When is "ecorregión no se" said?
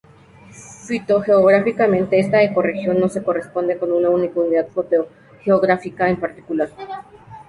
2.41-3.21